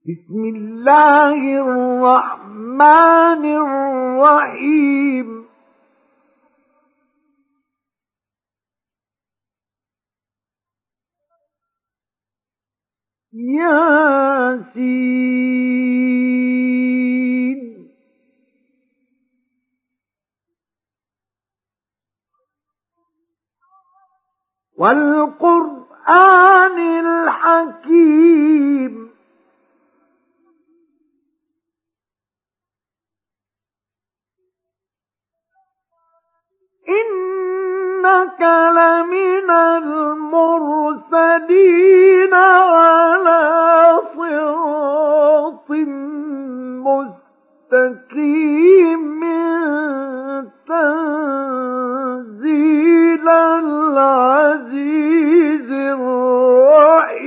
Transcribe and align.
بسم 0.00 0.40
الله 0.56 1.60
الرحمن 1.60 3.44
الرحيم. 3.44 5.28
ياسين. 13.32 14.40
والقرآن 24.78 26.78
الحكيم. 27.06 29.09
إنك 36.90 38.40
لمن 38.76 39.50
المرسلين 41.10 42.34
على 42.34 43.42
صراط 44.16 45.70
مستقيم 47.70 49.20
تنزيل 51.90 53.26
العزيز 53.28 54.90
الرحيم 56.90 57.20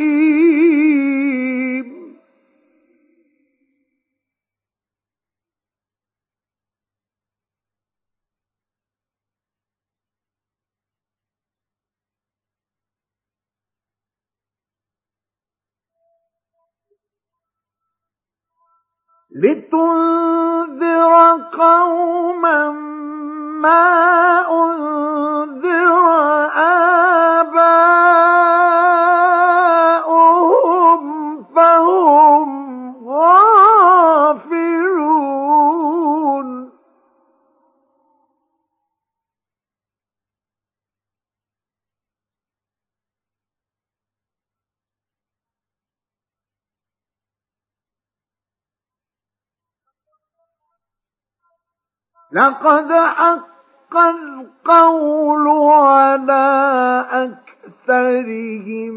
لتنذر 19.43 21.13
قوما 21.53 22.71
ما 23.61 24.02
لقد 52.33 52.91
حق 52.91 53.97
القول 53.97 55.47
على 55.71 57.05
أكثرهم 57.89 58.95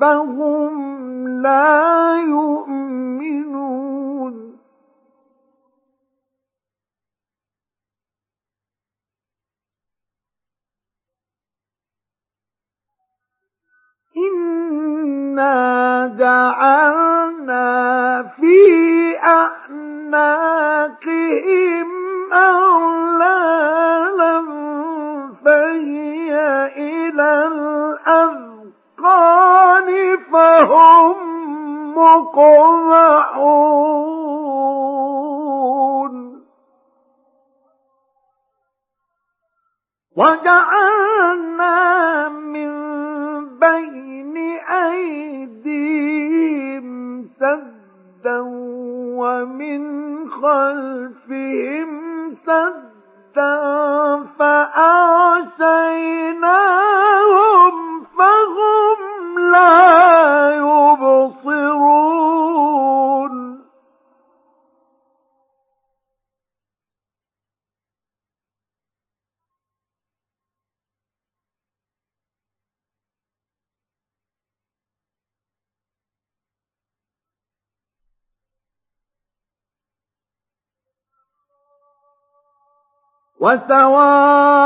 فهم 0.00 1.28
لا 1.42 2.16
يؤمنون. 2.28 2.96
إنا 14.16 15.56
جعلنا 16.18 17.66
في 18.22 18.56
أعناقهم 19.22 20.26
أغلالا 22.32 23.86
فهي 25.44 26.32
إلى 26.76 27.46
الأذقان 27.46 28.58
فهم 30.32 31.16
مقمحون 31.94 33.66
وجعلنا 40.16 41.78
من 42.28 42.72
بين 43.58 44.36
أيديهم 44.96 46.06
سدا 47.40 48.40
ومن 49.20 49.82
خلفهم 50.30 51.95
سدا 52.46 52.85
وسواء 83.46 84.65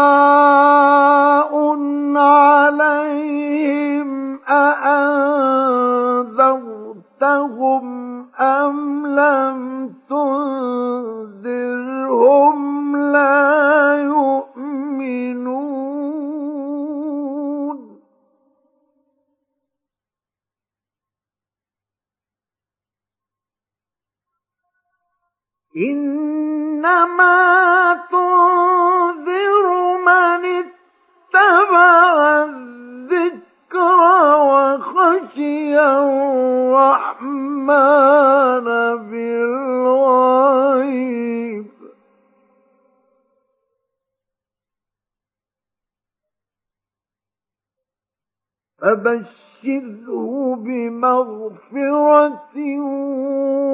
فبشره 48.91 50.57
بمغفرة 50.57 52.57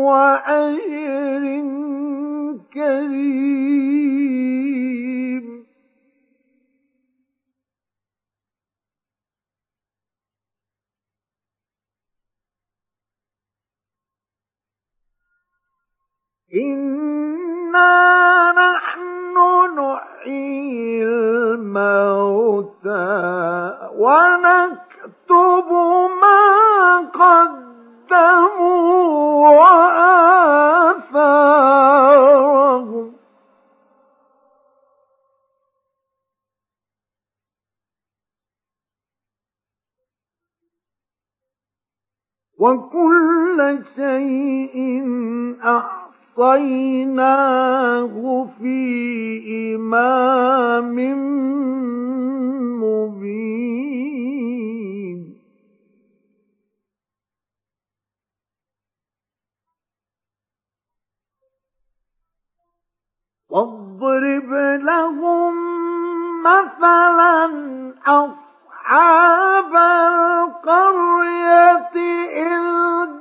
وأجر 0.06 1.44
كريم. 2.74 4.06
إنا 16.54 18.52
نحن 18.52 19.15
نحيي 19.76 21.04
الموتى 21.44 22.86
ونكتب 23.98 25.68
ما 26.22 26.42
قدموا 27.14 28.46
وآثارهم. 29.58 30.76
وكل 42.58 43.26
كل 43.56 43.84
شيء 43.96 45.02
أحصيناه 46.38 48.12
في 48.58 49.74
إمام 49.74 50.96
مبين. 52.82 53.96
واضرب 63.50 64.52
لهم 64.82 65.54
مثلا 66.42 67.46
أصحاب 68.06 69.74
القرية 70.46 71.96
إذ 72.36 73.15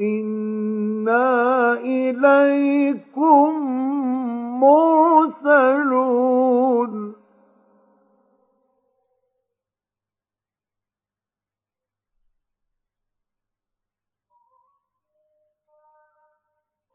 إنا 0.00 1.72
إليكم 1.72 3.50
مرسلون. 4.60 6.04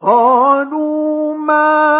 قالوا 0.02 1.38
ما 1.38 1.99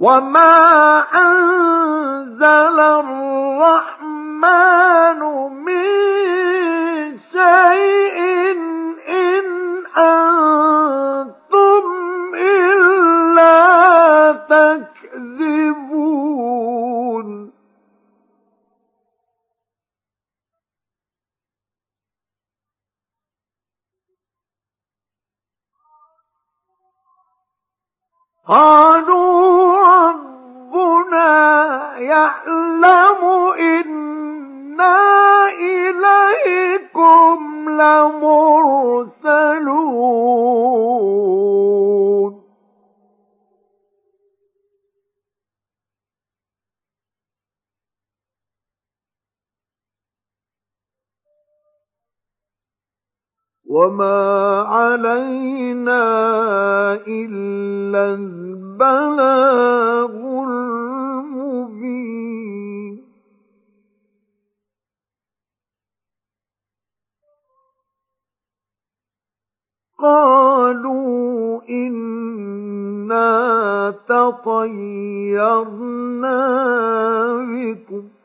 وما 0.00 1.00
أنزل 1.00 1.59
وما 53.70 54.62
علينا 54.66 56.02
إلا 57.06 58.14
البلاغ 58.14 60.10
المبين 60.90 61.80
قالوا 69.98 71.62
إنا 71.70 73.30
تطيرنا 74.08 75.60
بكم 77.36 78.19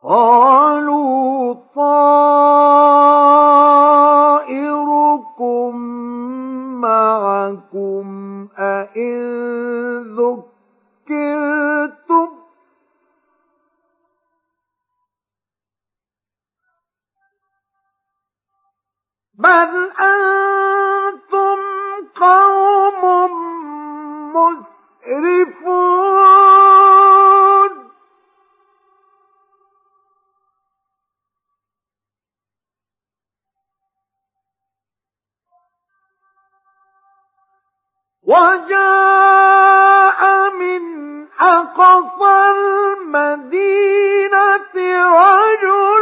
قالوا 0.04 1.54
طائركم 1.74 2.16
معكم 6.80 8.04
أئن 8.58 9.20
ذكرتم 11.08 11.44
بل 19.38 19.90
أنتم 20.00 21.58
قوم 22.20 23.30
مسرفون 24.34 26.03
وجاء 38.26 40.20
من 40.60 40.82
أقصى 41.40 42.50
المدينة 43.04 44.74
رجل 44.74 45.93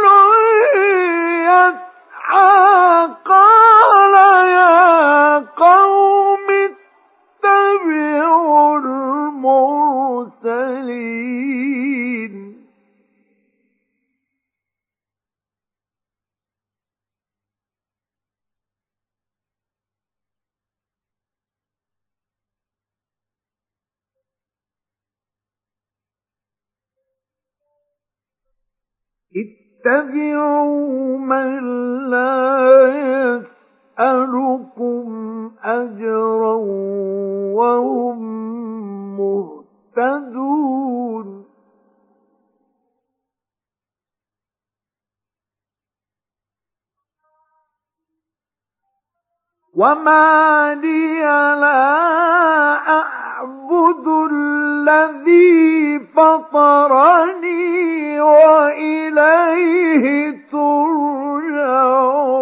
وما 49.75 50.75
لي 50.81 51.19
لا 51.61 51.83
أعبد 52.89 54.07
الذي 54.31 55.99
فطرني 56.15 57.63
وإليه 58.21 60.03
ترجعون 60.51 62.33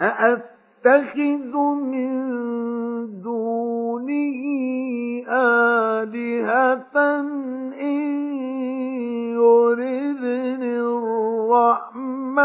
أأت 0.00 0.53
أَتَّخِذُ 0.86 1.56
مِن 1.92 2.12
دُونِهِ 3.22 4.40
آلِهَةً 5.28 6.96
إِن 7.80 8.04
يُرِدْنِ 9.32 10.62
الرَّحْمَٰنُ 11.64 12.44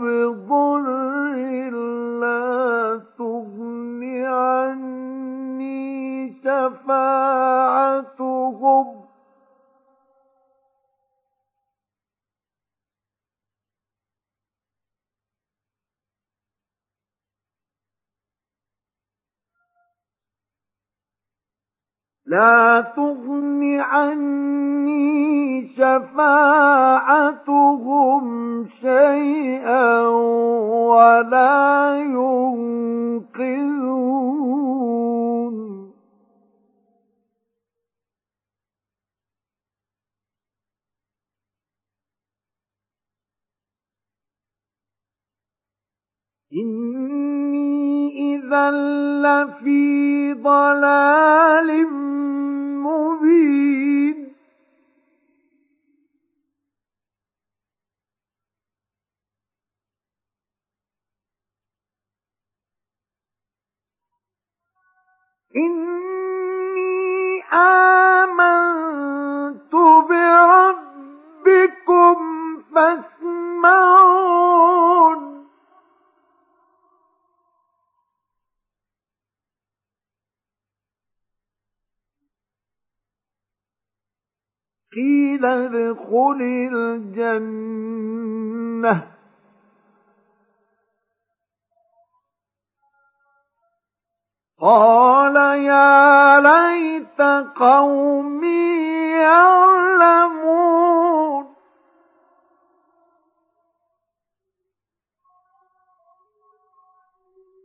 بِضُرٍّ 0.00 1.70
لَّا 2.20 3.00
تُغْنِ 3.18 4.00
عَنِّي 4.24 5.84
شَفَاعَتُهُمْ 6.44 7.80
لا 22.30 22.80
تغن 22.96 23.80
عني 23.80 25.68
شفاعتهم 25.76 27.04
شيئا 28.80 30.08
ولا 30.90 31.96
ينقذون. 31.98 33.10
إني 46.52 48.34
إذا 48.34 48.70
لفي 49.22 50.32
ضلال 50.32 51.70
مبين 52.90 54.34
إني 65.56 67.42
آمنت 67.52 69.72
بربكم 70.08 72.16
فاسمعون. 72.74 74.10
قيل 84.96 85.44
ادخل 85.46 86.38
الجنة. 87.22 87.90
قال 94.60 95.36
يا 95.64 96.40
ليت 96.40 97.20
قومي 97.56 98.80
يعلمون. 99.10 99.80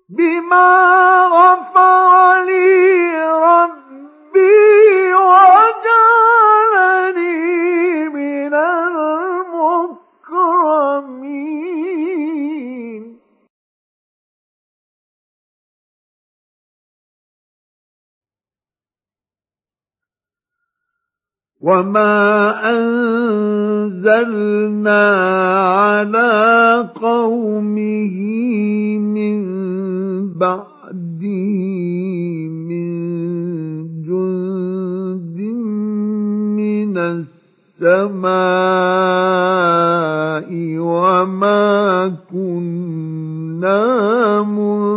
بما 0.10 1.27
غفر 1.27 2.44
لي 2.44 2.85
وما 21.66 22.14
أنزلنا 22.78 24.26
على 25.66 26.90
قومه 27.02 28.16
من 28.98 29.38
بعده 30.38 31.58
من 32.70 32.90
جند 34.06 35.38
من 36.54 36.98
السماء 37.82 38.26
وما 40.78 42.14
كنا 42.32 43.82
منزلين 44.42 44.95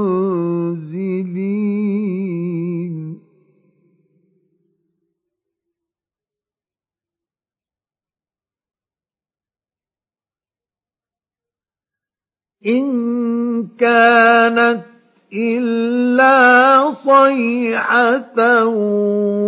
إن 12.69 13.67
كانت 13.81 14.85
إلا 15.33 16.93
صيحة 16.93 18.65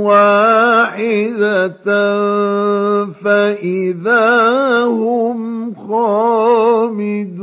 واحدة 0.05 1.85
فإذا 3.25 4.85
هم 4.85 5.75
خامدون. 5.75 7.41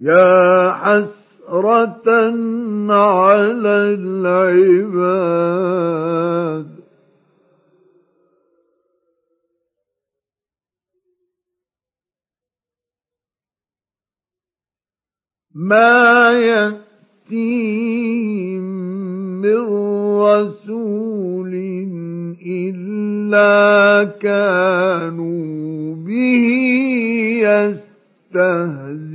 يا 0.00 0.70
حسرة 1.46 2.08
على 2.92 3.94
العباد. 3.98 5.06
ما 15.54 16.32
يأتيهم 17.30 17.76
من 19.40 19.60
رسول 20.22 21.54
إلا 22.46 24.04
كانوا 24.20 25.94
به 25.94 26.46
يستهزئون. 28.34 29.06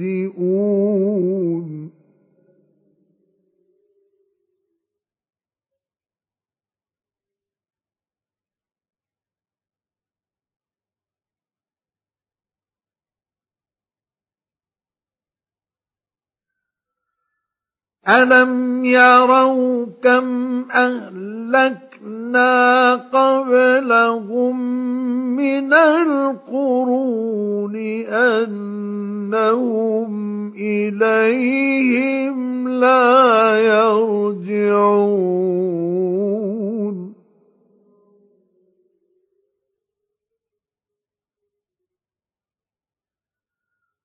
ألم 18.10 18.86
يروا 18.86 19.86
كم 20.03 20.62
أهلكنا 20.72 22.51
قبلهم 22.96 24.62
من 25.36 25.74
القرون 25.74 27.75
أنهم 29.25 30.12
إليهم 30.55 32.70
لا 32.70 33.58
يرجعون 33.62 35.12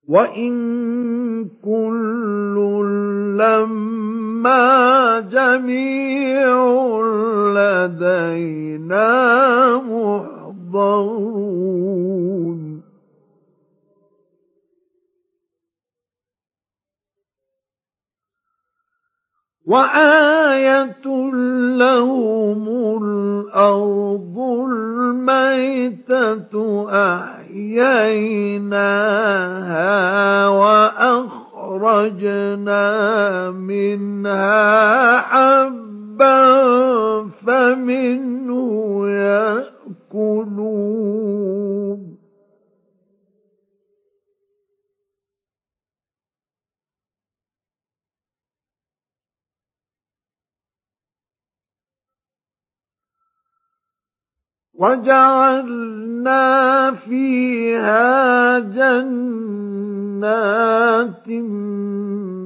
وإن 0.08 0.54
كل 1.64 2.56
لما 3.38 5.20
جميع 5.20 6.46
لدينا 7.56 9.25
وآية 19.66 21.06
لهم 21.78 22.62
الأرض 23.02 24.38
الميتة 24.70 26.54
أحييناها 26.90 28.08
وأخرجنا 30.48 31.90
منها 33.50 35.18
حبا 35.18 36.46
فمنه 37.46 39.08
يأكلون. 39.08 40.56
وجعلنا 54.78 56.44
فيها 56.92 58.58
جنات 58.58 59.48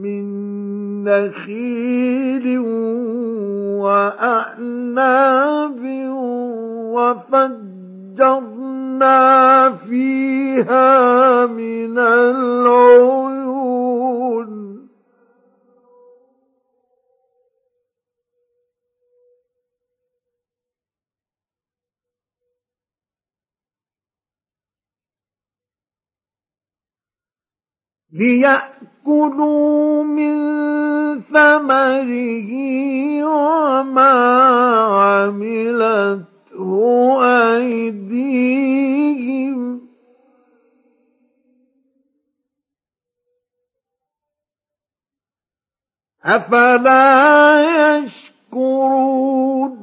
من 0.03 0.25
نخيل 1.05 2.59
وأعناب 3.83 5.81
وفجرنا 8.19 8.81
فيها 9.71 11.47
من 11.47 11.99
العيون. 11.99 13.41
ليأكلوا 28.13 30.03
من 30.03 30.35
ثمره 31.21 32.51
وما 33.25 34.13
عملته 35.01 36.31
أيديهم. 37.57 38.71
أفلا 46.25 47.99
يشكرون؟ 47.99 49.80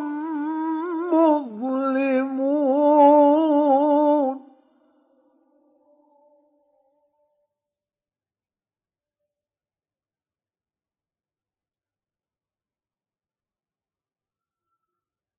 مظلمون. 1.13 2.38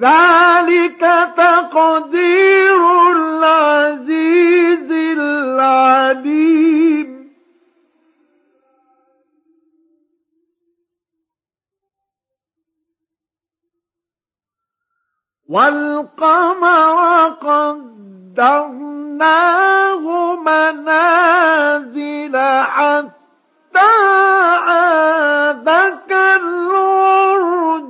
ذلك 0.00 1.00
تقدير 1.36 2.80
العزيز 3.16 4.90
العليم. 5.18 6.40
والقمر 15.50 17.28
قدرناه 18.38 19.24
منازل 20.46 22.36
حتى 22.62 23.90
عاد 24.66 25.68
كالعرجون 26.08 27.89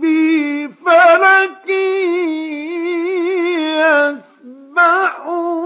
في 0.00 0.68
فلك 0.68 1.68
يسبحون. 4.78 5.58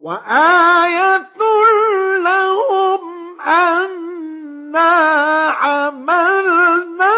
وآية 0.00 1.36
لهم 2.22 3.40
أن 3.40 4.25
حملنا 5.50 7.16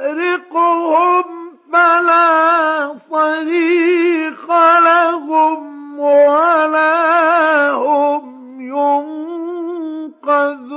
نغرقهم 0.00 1.24
فلا 1.72 2.98
صريخ 3.10 4.50
لهم 4.78 5.98
ولا 5.98 7.70
هم 7.70 8.60
ينقذون. 10.20 10.70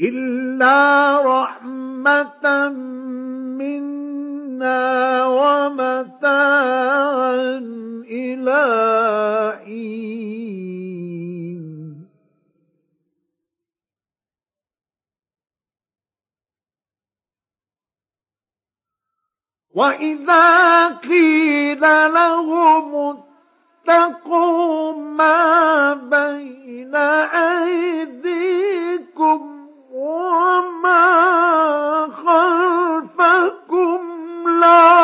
إلا 0.00 0.72
رحمة 1.24 2.68
منا 3.58 4.84
ومتاعا 5.26 7.23
وإذا 19.74 20.88
قيل 20.88 21.80
لهم 22.12 23.18
اتقوا 23.88 24.92
ما 24.92 25.94
بين 25.94 26.94
أيديكم 28.14 29.40
وما 29.92 31.04
خلفكم 32.24 34.00
لعلكم 34.46 35.03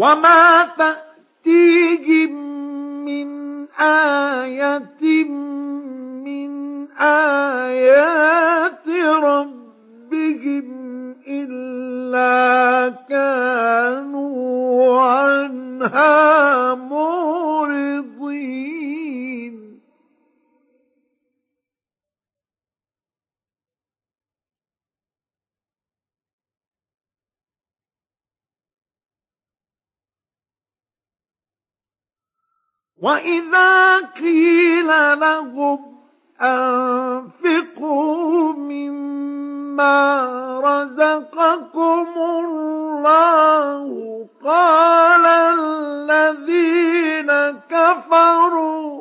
وما 0.00 0.68
تأتيهم 0.78 2.32
من 3.04 3.28
آية 3.80 5.24
من 6.24 6.50
آيات 7.00 8.88
ربهم 9.22 10.66
إلا 11.28 12.94
كانوا 13.08 15.00
عنها 15.00 16.74
معرضين. 16.74 18.00
وإذا 33.02 33.96
قيل 33.98 34.86
لهم 35.20 35.78
أنفقوا 36.40 38.12
مما 38.52 40.16
رزقكم 40.60 42.06
الله 42.16 44.26
قال 44.44 45.26
الذين 45.58 47.30
كفروا 47.70 49.00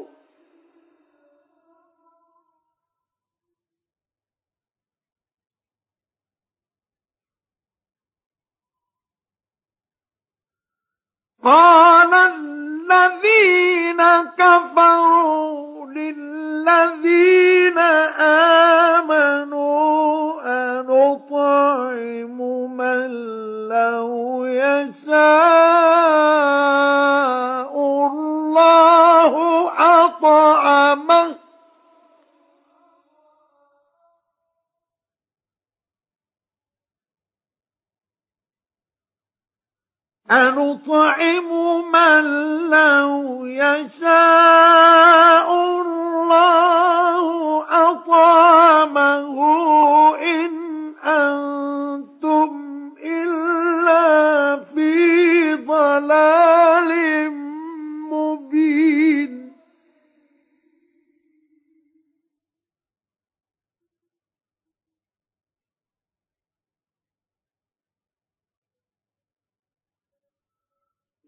قال 11.44 12.14
الذين 12.92 14.02
كفروا 14.38 15.86
للذين 15.92 17.78
آمنوا 18.98 19.90
أنطعم 20.46 22.38
من 22.78 23.08
لو 23.70 24.46
يشاء 24.46 25.10
الله 28.08 29.34
أطعمه 30.06 31.39
أنطعم 40.32 41.50
من 41.92 42.24
لو 42.70 43.46
يشاء 43.46 45.00
الله 45.54 47.26
أطعمه 47.90 49.38
إن 50.18 50.52
أنتم 51.06 52.50
إلا 53.06 54.56
في 54.76 55.56
ضلال 55.56 56.69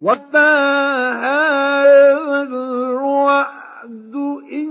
وما 0.02 1.12
هذا 1.14 2.44
الوعد 2.44 4.16
إن 4.52 4.70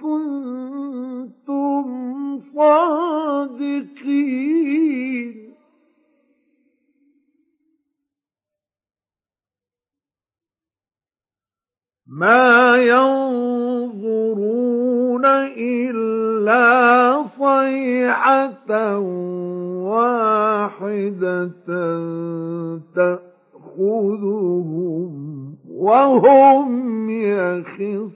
كنتم 0.00 1.84
صادقين 2.56 4.12
ما 12.06 12.76
ينظرون 12.76 14.32
إلا 15.56 17.22
صيحة 17.22 18.98
واحدة 19.88 21.48
تأخذهم 23.76 25.56
وهم 25.68 27.10
يخصمون. 27.10 28.12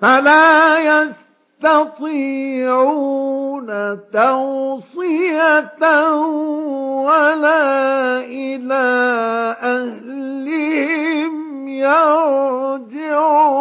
فلا 0.00 0.78
يستطيعون 0.78 1.20
يستطيعون 1.60 3.68
توصية 4.12 5.84
ولا 7.04 7.60
إلى 8.24 8.86
أهلهم 9.60 11.29
يرجعون. 11.70 13.60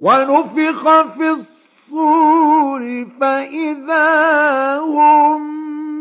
ونفخ 0.00 1.02
في 1.02 1.30
الصور 1.30 3.06
فإذا 3.20 4.78
هم 4.78 5.40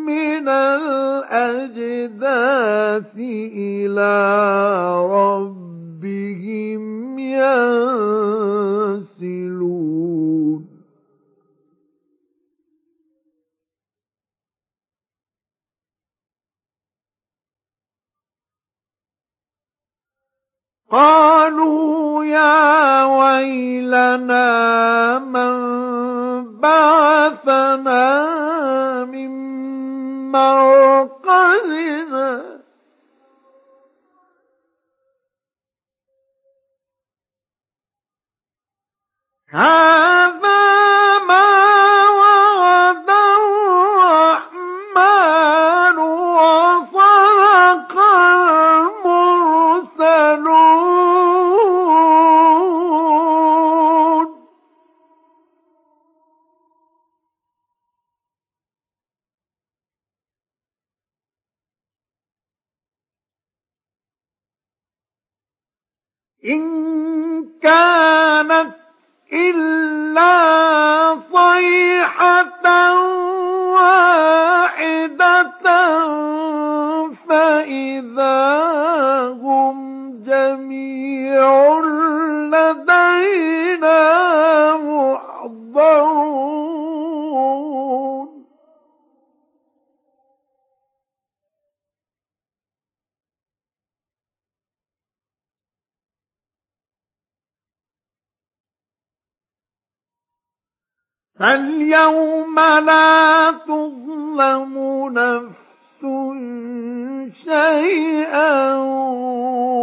من 0.05 0.49
الأجداث 0.49 1.86
إلى 3.57 4.13
ربهم 5.12 6.81
ينسلون. 7.19 7.97
قالوا 20.91 22.26
يا 22.26 23.04
ويلنا 23.04 24.50
من 25.19 26.60
بعثنا 26.60 28.06
من 29.06 29.32
مرقدنا؟ 30.32 31.78
هذا 39.50 40.58
إن 66.47 67.45
كانت 67.63 68.75
إلا 69.33 70.36
صيحة 71.33 72.65
واحدة 73.73 75.51
فاليوم 101.39 102.60
لا 102.60 103.52
تظلم 103.52 104.73
نفس 105.13 106.02
شيئا 107.43 108.73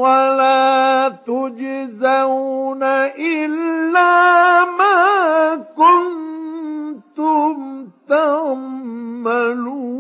ولا 0.03 1.09
تجزون 1.27 2.83
إلا 3.19 4.65
ما 4.65 5.57
كنتم 5.77 7.57
تعملون 8.09 9.95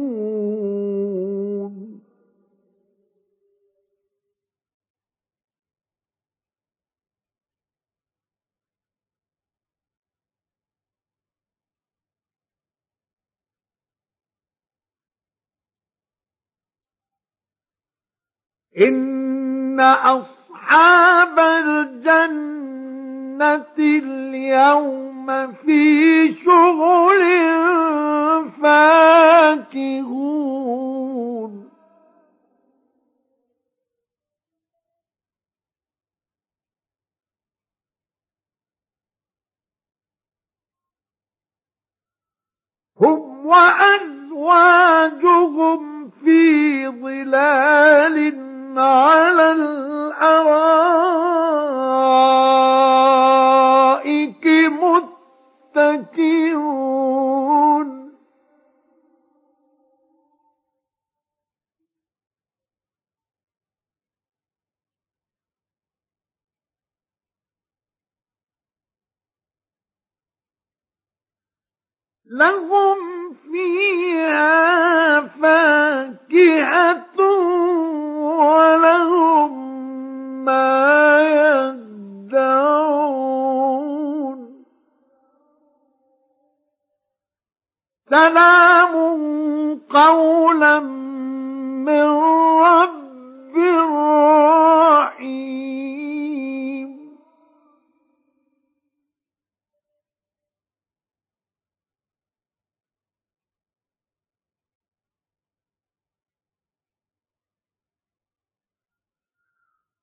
إن 18.79 19.81
أصحاب 19.81 21.39
الجنة 21.39 22.85
اليوم 23.79 25.53
في 25.53 26.35
شغل 26.35 27.25
فاكهون 30.05 31.65
هم 43.01 43.47
وأزواجهم 43.47 44.95
في 46.11 46.89
ظلال 46.89 48.19
على 48.79 49.53
الأرائك. 49.53 50.75
لهم 72.35 72.99
فيها 73.53 75.21
فاكهة 75.21 77.19
ولهم 78.41 79.53
ما 80.45 81.21
يدعون. 82.33 82.65
سلام 88.11 88.95
قولا 89.91 90.81
من 91.87 92.07
رب 92.67 93.57
رحيم. 95.05 96.04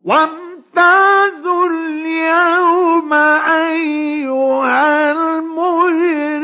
وامتازوا 0.05 1.69
اليوم 1.69 3.13
أيها 3.13 5.11
المجرمون. 5.11 6.41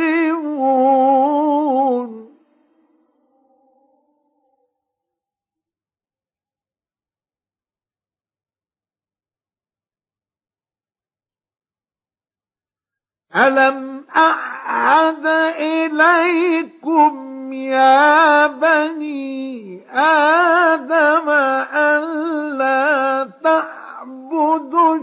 ألم 13.35 14.05
أعلم 14.15 14.56
أعهد 14.67 15.25
إليكم 15.59 17.13
يا 17.53 18.47
بني 18.47 19.81
آدم 19.91 21.29
ألا 21.73 23.31
تعبدوا 23.43 24.97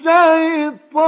الشيطان. 0.00 1.04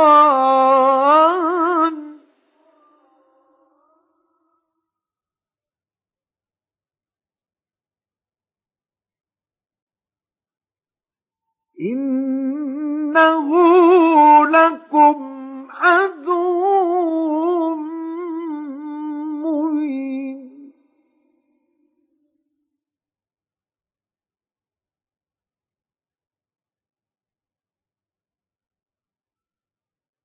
إنه 11.81 13.49
لكم 14.47 15.37
عدو 15.71 17.46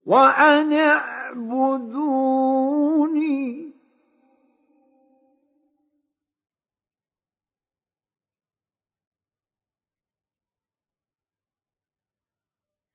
وأن 0.06 0.74
اعبدوني. 0.74 2.02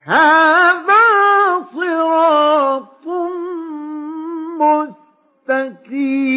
هذا 0.03 0.97
صراط 1.75 3.07
مستقيم. 5.49 6.37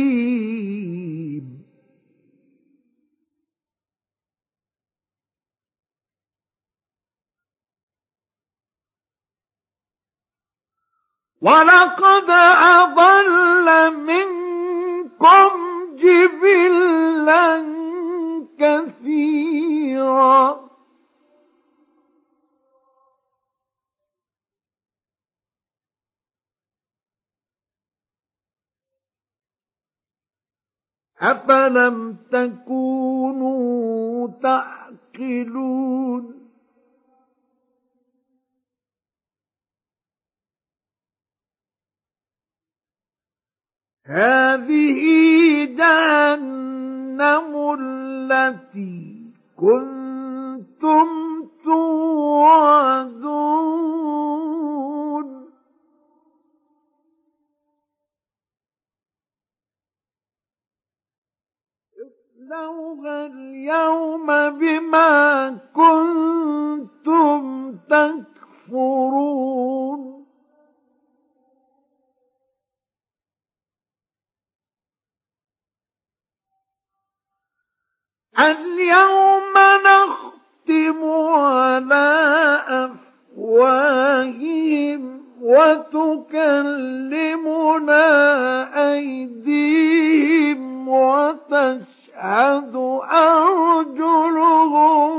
ولقد 11.42 12.30
أضل 12.30 13.98
منكم 13.98 15.52
جبلا 15.96 17.64
كثيرا. 18.60 20.70
أفلم 31.22 32.18
تكونوا 32.32 34.28
تعقلون 34.44 36.49
هذه 44.10 45.02
جهنم 45.78 47.52
التي 47.80 49.00
كنتم 49.58 51.08
توعدون. 51.64 53.20
اصلوها 62.00 63.26
اليوم 63.26 64.28
بما 64.60 65.50
كنتم 65.76 67.42
تكفرون. 68.70 69.40
اليوم 78.40 79.56
نختم 79.86 81.04
على 81.30 82.10
أفواههم 83.38 85.02
وتكلمنا 85.42 86.40
أيديهم 88.94 90.60
وتشهد 90.88 92.00
تشهد 92.20 92.76
أرجلهم 93.12 95.10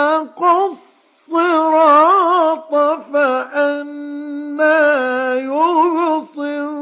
الصراط 1.29 2.73
فأنا 3.13 4.79
يبصرون 5.35 6.81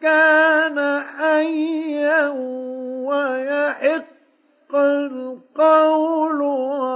كان 0.00 0.78
حيا 1.02 2.28
ويحق 3.08 4.74
القول 4.74 6.42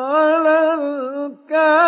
على 0.07 0.75
الكافرين. 0.75 1.83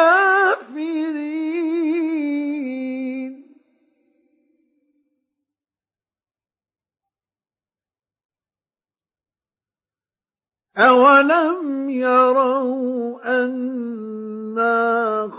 أولم 10.77 11.91
يروا 11.91 12.94
أنا 13.25 14.75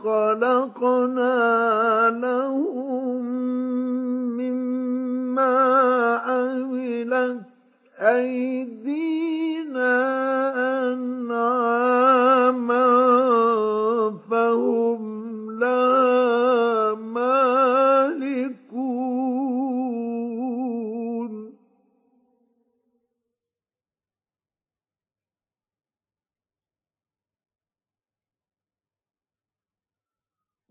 خلقنا 0.03 1.35
لهم 2.21 3.25
مما 4.37 5.55
عملت 6.25 7.41
أيدينا 7.99 9.95
أنعاما 10.93 12.14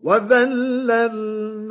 وذللناها 0.05 1.65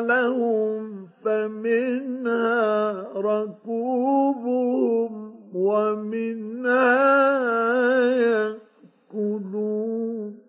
لهم 0.00 1.06
فمنها 1.24 2.92
ركوبهم 3.16 5.12
ومنها 5.54 7.12
يأكلون. 9.12 10.41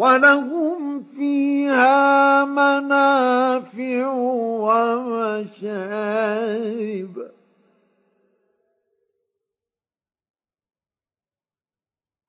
ولهم 0.00 1.02
فيها 1.02 2.44
منافع 2.44 4.06
ومشارب. 4.64 6.10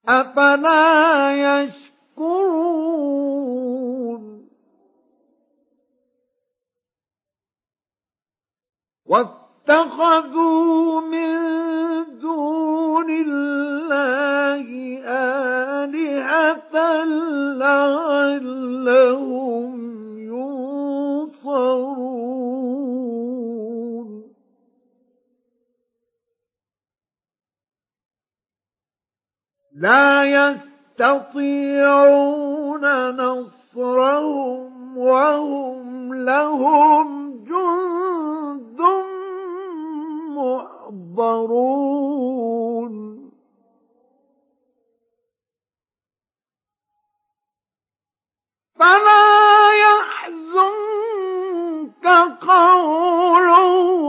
أفلا 0.07 1.63
يشكرون؟ 1.63 2.91
واتخذوا 9.69 11.01
من 11.01 11.37
دون 12.19 13.09
الله 13.09 14.67
آلهة 15.83 16.75
لعلهم 17.61 18.91
ينصرون. 21.37 21.81
لا 29.75 30.23
يستطيعون 30.99 31.65
نصرهم 33.09 34.97
وهم 34.97 36.13
لهم 36.13 37.31
جند 37.43 37.90
محضرون 41.17 42.95
فلا 48.79 49.71
يحزنك 49.85 50.65
قولهم 52.41 54.01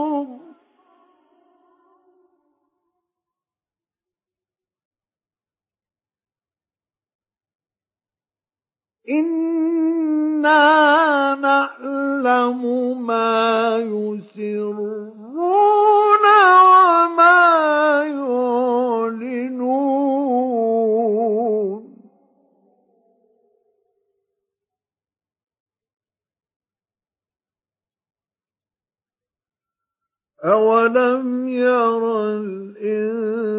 إنا 9.09 9.75
نعلم 11.35 12.61
ما 13.07 13.77
يسرون 13.77 15.12
أولم 30.43 31.47
ير 31.47 32.27
الإنسان 32.31 33.53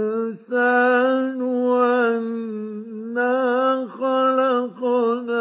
أنا 3.14 3.86
خلقناه 3.86 5.34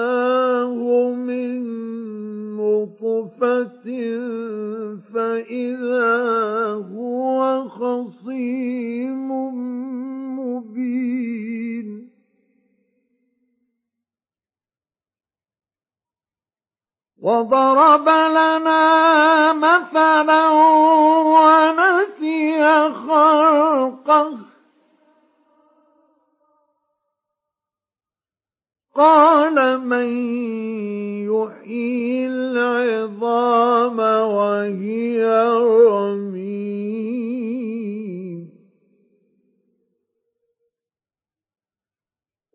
من 1.14 1.64
نطفة 2.58 3.88
فإذا 5.14 6.16
هو 6.96 7.64
خصيم 7.68 9.32
مبين 10.40 12.03
وضرب 17.24 18.10
لنا 18.10 19.54
مثلا 19.54 20.50
ونسي 21.24 22.64
خلقه. 22.92 24.38
قال 28.96 29.80
من 29.80 30.08
يحيي 31.32 32.28
العظام 32.28 34.00
وهي 34.00 35.26
رميم. 35.88 36.54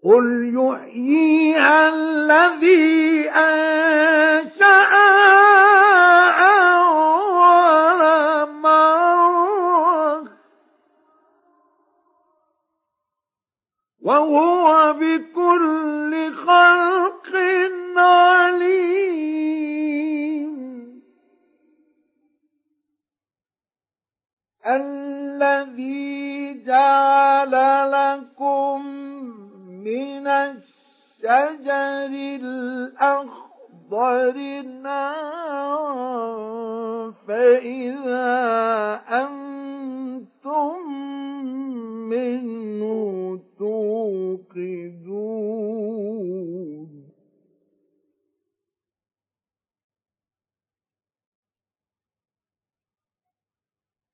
قل 0.04 0.54
يحييها 0.54 1.88
الذي 1.88 3.30
أنشأها 4.58 5.38
أول 7.30 8.02
مرة 8.50 10.28
وهو 14.02 14.92
بكل 14.92 16.34
خلق 16.34 17.28
عليم. 17.96 18.88
الذي 24.66 26.64
جعل 26.64 27.52
لكم 27.92 28.86
من 29.68 30.26
الشجر 30.26 32.10
الأخضر 32.42 33.37
نارا 34.82 35.88
فإذا 37.28 38.28
أنتم 39.08 40.92
منه 42.08 43.40
توقدون. 43.58 45.08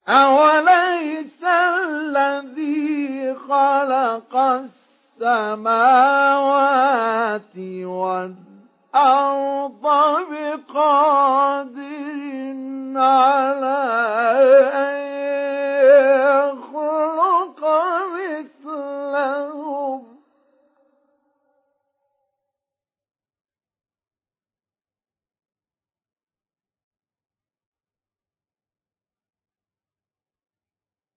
أوليس 0.09 1.45
الذي 1.45 3.35
خلق 3.35 4.37
السماوات 5.21 5.83
والأرض 7.85 8.54
الأرض 8.95 9.83
بقادر 10.31 11.85
على 12.97 13.81
أن 14.75 14.97
يخلق 16.55 17.61
مثلهم. 18.15 20.01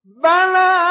بلى 0.06 0.87